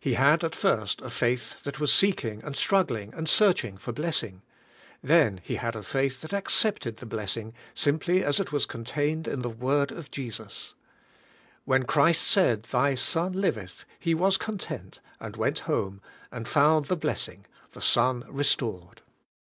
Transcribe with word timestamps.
He 0.00 0.14
had 0.14 0.42
at 0.42 0.56
first 0.56 1.00
a 1.00 1.08
faith 1.08 1.62
that 1.62 1.78
was 1.78 1.94
seeking, 1.94 2.42
and 2.42 2.56
struggling, 2.56 3.14
and 3.14 3.28
searching 3.28 3.76
for 3.78 3.92
blessing; 3.92 4.42
then 5.00 5.40
he 5.44 5.54
had 5.54 5.76
a 5.76 5.84
faith 5.84 6.22
that 6.22 6.32
accepted 6.34 6.96
the 6.96 7.06
TRIUMPH 7.06 7.12
OF 7.22 7.30
FA 7.34 7.38
in 7.38 7.46
I 7.46 7.50
\ 7.50 7.74
40 7.76 7.90
blessing 7.92 7.92
simph^ 7.92 8.22
as 8.24 8.40
it 8.40 8.50
was 8.50 8.66
contained 8.66 9.28
in 9.28 9.42
the 9.42 9.48
word 9.48 9.92
of 9.92 10.10
Jesus. 10.10 10.74
When 11.64 11.84
Christ 11.84 12.26
said, 12.26 12.64
"Thy 12.64 12.96
son 12.96 13.32
liveth," 13.34 13.84
he 14.00 14.12
was 14.12 14.38
content, 14.38 14.98
and 15.20 15.36
went 15.36 15.60
home, 15.60 16.00
and 16.32 16.48
found 16.48 16.86
the 16.86 16.96
bless 16.96 17.28
ing— 17.28 17.44
the 17.74 17.80
son 17.80 18.24
restored. 18.26 19.02